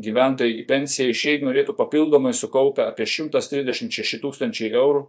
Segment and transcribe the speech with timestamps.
[0.00, 5.02] Gyventojai į pensiją išeiti norėtų papildomai sukaupę apie 136 tūkstančiai eurų,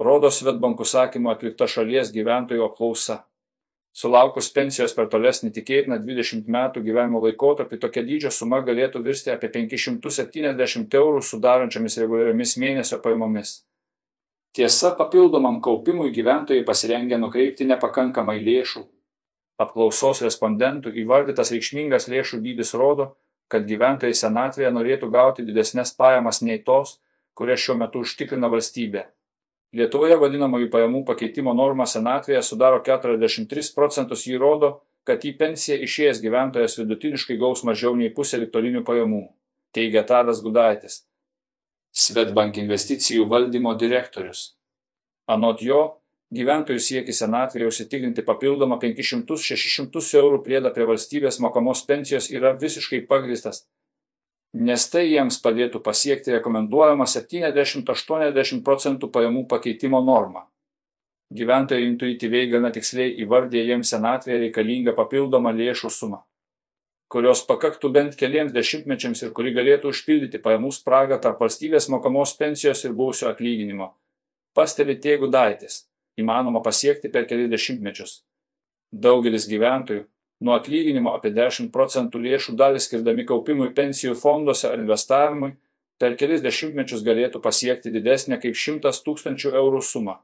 [0.00, 3.18] rodo Svetbank užsakymu atlikta šalies gyventojų apklausa.
[3.92, 9.50] Sulaukus pensijos per tolesnį tikėtiną 20 metų gyvenimo laikotarpį tokia dydžio suma galėtų virsti apie
[9.52, 13.58] 570 eurų sudarančiamis reguliariomis mėnesio pajamomis.
[14.56, 18.86] Tiesa, papildomam kaupimui gyventojai pasirengę nukreipti nepakankamai lėšų.
[19.60, 23.12] Apklausos respondentų įvardytas reikšmingas lėšų dydis rodo,
[23.50, 26.98] kad gyventojai senatvėje norėtų gauti didesnės pajamas nei tos,
[27.34, 29.08] kurias šiuo metu užtikrina valstybė.
[29.76, 34.72] Lietuvoje vadinamųjų pajamų pakeitimo norma senatvėje sudaro 43 procentus, jį rodo,
[35.06, 39.22] kad į pensiją išėjęs gyventojas vidutiniškai gaus mažiau nei pusę liktorinių pajamų,
[39.74, 41.04] teigia Tadas Gudaitis,
[41.90, 44.52] Svetbank investicijų valdymo direktorius.
[45.30, 45.99] Anot jo,
[46.34, 53.64] gyventojų siekis senatvėje užsitikrinti papildomą 500-600 eurų priedą prie valstybės mokamos pensijos yra visiškai pagristas
[54.52, 60.46] nes tai jiems padėtų pasiekti rekomenduojamą 70-80 procentų pajamų pakeitimo normą.
[61.30, 66.24] Gyventojai intuityviai gana tiksliai įvardė jiems senatvėje reikalingą papildomą lėšų sumą,
[67.08, 72.82] kurios pakaktų bent keliems dešimtmečiams ir kuri galėtų užpildyti pajamų spragą tarp valstybės mokamos pensijos
[72.84, 73.92] ir buvusio atlyginimo.
[74.54, 75.84] Pastebi tėgų daitis,
[76.18, 78.20] įmanoma pasiekti per kelias dešimtmečius.
[78.90, 80.06] Daugelis gyventojų,
[80.42, 85.52] nuo atlyginimo apie 10 procentų lėšų dalį skirdami kaupimui pensijų fonduose ar investavimui,
[86.00, 90.18] per kelis dešimtmečius galėtų pasiekti didesnę kaip 100 tūkstančių eurų sumą.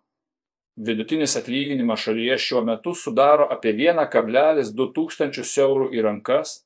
[0.77, 6.59] Vidutinis atlyginimas šalyje šiuo metu sudaro apie 1,2 tūkstančius eurų į rankas,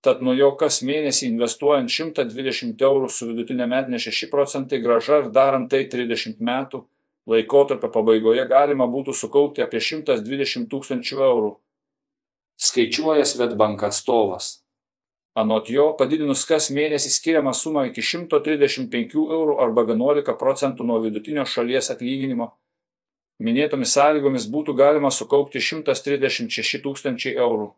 [0.00, 5.28] tad nuo jo kas mėnesį investuojant 120 eurų su vidutinė metinė 6 procentai graža ir
[5.34, 6.80] darant tai 30 metų,
[7.28, 11.50] laikotarpio pabaigoje galima būtų sukaupti apie 120 tūkstančių eurų
[12.60, 14.60] skaičiuoja Svetbank atstovas.
[15.34, 21.46] Anot jo, padidinus kas mėnesį skiriamą sumą iki 135 eurų arba 11 procentų nuo vidutinio
[21.46, 22.50] šalies atlyginimo,
[23.40, 27.70] minėtomis sąlygomis būtų galima sukaupti 136 tūkstančiai eurų.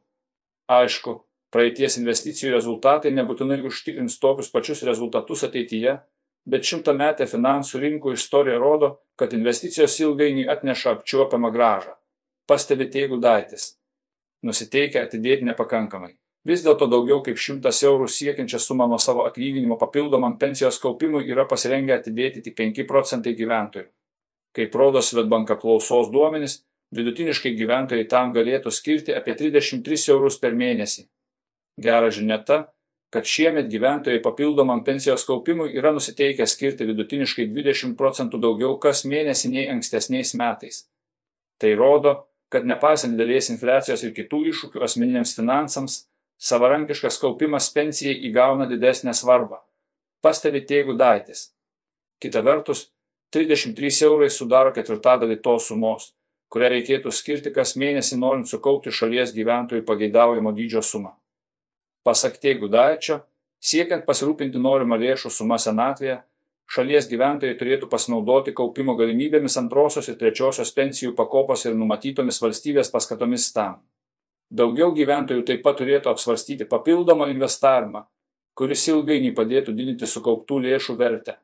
[0.72, 1.19] Aišku,
[1.52, 5.98] praeities investicijų rezultatai nebūtinai užtikrins tokius pačius rezultatus ateityje,
[6.48, 11.94] bet šimtametė finansų rinkų istorija rodo, kad investicijos ilgainiui atneša apčiuopiamą gražą.
[12.48, 13.76] Pastebi Teigų Daitis
[14.42, 16.16] nusiteikę atidėti nepakankamai.
[16.42, 21.44] Vis dėlto daugiau kaip šimtas eurų siekiančią sumą nuo savo atlyginimo papildomam pensijos kaupimui yra
[21.47, 23.86] pasirengę atidėti tik 5 procentai gyventojų.
[24.56, 26.58] Kaip rodo Svetbank apklausos duomenys,
[26.92, 31.06] vidutiniškai gyventojai tam galėtų skirti apie 33 eurus per mėnesį.
[31.78, 32.58] Gera žinia ta,
[33.12, 39.50] kad šiemet gyventojai papildomam pensijos kaupimui yra nusiteikę skirti vidutiniškai 20 procentų daugiau kas mėnesį
[39.52, 40.86] nei ankstesniais metais.
[41.60, 42.14] Tai rodo,
[42.48, 45.98] kad nepaisant didelės infliacijos ir kitų iššūkių asmeniniams finansams,
[46.40, 49.60] savarankiškas kaupimas pensijai įgauna didesnę svarbą.
[50.24, 51.50] Pastebi tėgų daitis.
[52.22, 52.88] Kita vertus,
[53.36, 56.12] 33 eurai sudaro ketvirtadalį tos sumos,
[56.52, 61.12] kurią reikėtų skirti kas mėnesį norint sukaupti šalies gyventojų pageidaujamo dydžio sumą.
[62.02, 63.20] Pasak tėgų daičio,
[63.62, 66.18] siekiant pasirūpinti norimą lėšų sumą senatvėje,
[66.72, 73.50] šalies gyventojai turėtų pasinaudoti kaupimo galimybėmis antrosios ir trečiosios pensijų pakopos ir numatytomis valstybės paskatomis
[73.54, 73.78] tam.
[74.50, 78.02] Daugiau gyventojų taip pat turėtų apsvarstyti papildomą investavimą,
[78.58, 81.38] kuris ilgainiui padėtų didinti sukauptų lėšų vertę.